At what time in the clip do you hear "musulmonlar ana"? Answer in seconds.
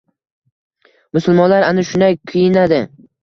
1.17-1.85